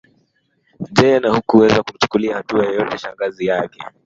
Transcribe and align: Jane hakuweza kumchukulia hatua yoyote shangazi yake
Jane 0.91 1.29
hakuweza 1.31 1.83
kumchukulia 1.83 2.35
hatua 2.37 2.65
yoyote 2.65 2.97
shangazi 2.97 3.45
yake 3.45 3.83